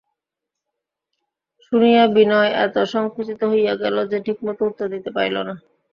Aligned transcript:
শুনিয়া 1.65 2.03
বিনয় 2.15 2.51
এত 2.65 2.75
সংকুচিত 2.93 3.39
হইয়া 3.51 3.73
গেল 3.81 3.95
যে 4.11 4.17
ঠিকমত 4.25 4.59
উত্তর 4.67 4.87
দিতে 4.93 5.09
পারিল 5.15 5.37
না। 5.41 5.53